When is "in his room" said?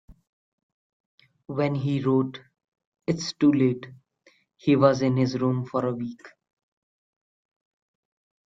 5.03-5.63